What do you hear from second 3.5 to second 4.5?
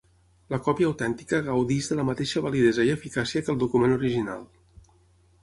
el document original.